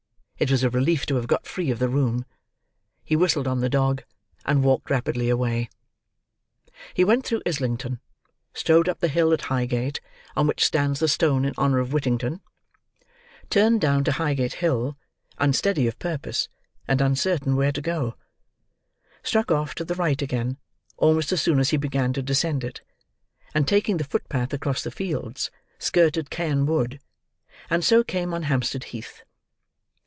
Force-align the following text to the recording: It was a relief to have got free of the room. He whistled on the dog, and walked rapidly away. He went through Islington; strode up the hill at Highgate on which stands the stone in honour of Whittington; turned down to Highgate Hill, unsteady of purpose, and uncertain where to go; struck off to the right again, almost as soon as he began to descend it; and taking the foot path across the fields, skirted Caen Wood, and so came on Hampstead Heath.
It 0.41 0.49
was 0.49 0.63
a 0.63 0.71
relief 0.71 1.05
to 1.05 1.17
have 1.17 1.27
got 1.27 1.45
free 1.45 1.69
of 1.69 1.77
the 1.77 1.87
room. 1.87 2.25
He 3.03 3.15
whistled 3.15 3.47
on 3.47 3.59
the 3.59 3.69
dog, 3.69 4.01
and 4.43 4.63
walked 4.63 4.89
rapidly 4.89 5.29
away. 5.29 5.69
He 6.95 7.03
went 7.03 7.27
through 7.27 7.43
Islington; 7.45 7.99
strode 8.51 8.89
up 8.89 9.01
the 9.01 9.07
hill 9.07 9.33
at 9.33 9.41
Highgate 9.41 10.01
on 10.35 10.47
which 10.47 10.65
stands 10.65 10.99
the 10.99 11.07
stone 11.07 11.45
in 11.45 11.53
honour 11.59 11.77
of 11.77 11.93
Whittington; 11.93 12.41
turned 13.51 13.81
down 13.81 14.03
to 14.05 14.13
Highgate 14.13 14.53
Hill, 14.55 14.97
unsteady 15.37 15.85
of 15.85 15.99
purpose, 15.99 16.49
and 16.87 17.01
uncertain 17.01 17.55
where 17.55 17.71
to 17.73 17.79
go; 17.81 18.15
struck 19.21 19.51
off 19.51 19.75
to 19.75 19.85
the 19.85 19.93
right 19.93 20.23
again, 20.23 20.57
almost 20.97 21.31
as 21.31 21.39
soon 21.39 21.59
as 21.59 21.69
he 21.69 21.77
began 21.77 22.13
to 22.13 22.23
descend 22.23 22.63
it; 22.63 22.81
and 23.53 23.67
taking 23.67 23.97
the 23.97 24.05
foot 24.05 24.27
path 24.27 24.51
across 24.53 24.81
the 24.81 24.89
fields, 24.89 25.51
skirted 25.77 26.31
Caen 26.31 26.65
Wood, 26.65 26.99
and 27.69 27.85
so 27.85 28.03
came 28.03 28.33
on 28.33 28.41
Hampstead 28.41 28.85
Heath. 28.85 29.21